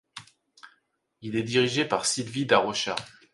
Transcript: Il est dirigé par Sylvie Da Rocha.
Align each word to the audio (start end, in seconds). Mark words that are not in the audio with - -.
Il 1.21 1.35
est 1.35 1.43
dirigé 1.43 1.85
par 1.85 2.07
Sylvie 2.07 2.47
Da 2.47 2.57
Rocha. 2.57 2.95